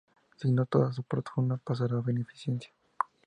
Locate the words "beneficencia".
2.01-2.73